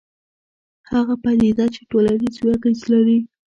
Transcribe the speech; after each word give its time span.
هغه 0.91 1.13
پدیده 1.23 1.65
چې 1.73 1.81
ټولنیز 1.89 2.35
وي 2.39 2.49
اغېز 2.57 2.79
لري. 2.91 3.19